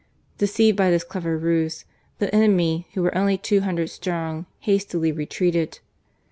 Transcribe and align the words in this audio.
Deceived 0.39 0.75
by 0.75 0.89
this 0.89 1.03
clever 1.03 1.37
ruse, 1.37 1.85
the 2.17 2.33
enemy, 2.33 2.87
who 2.95 3.03
were 3.03 3.15
only 3.15 3.37
two 3.37 3.61
hundred 3.61 3.91
strong, 3.91 4.47
hastily 4.61 5.11
retreated. 5.11 5.77